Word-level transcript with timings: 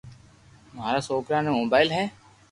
مارا 0.75 0.99
سوڪرا 1.07 1.39
ني 1.45 1.51
موبائل 1.59 1.87
ھي 1.97 2.05